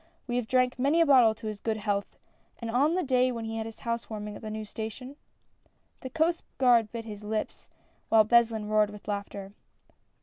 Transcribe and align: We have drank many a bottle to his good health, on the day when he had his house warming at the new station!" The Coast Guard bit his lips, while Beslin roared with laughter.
We 0.25 0.37
have 0.37 0.47
drank 0.47 0.79
many 0.79 0.99
a 0.99 1.05
bottle 1.05 1.35
to 1.35 1.45
his 1.45 1.59
good 1.59 1.77
health, 1.77 2.17
on 2.59 2.95
the 2.95 3.03
day 3.03 3.31
when 3.31 3.45
he 3.45 3.57
had 3.57 3.67
his 3.67 3.81
house 3.81 4.09
warming 4.09 4.35
at 4.35 4.41
the 4.41 4.49
new 4.49 4.65
station!" 4.65 5.15
The 6.01 6.09
Coast 6.09 6.41
Guard 6.57 6.91
bit 6.91 7.05
his 7.05 7.23
lips, 7.23 7.69
while 8.09 8.23
Beslin 8.25 8.67
roared 8.67 8.89
with 8.89 9.07
laughter. 9.07 9.53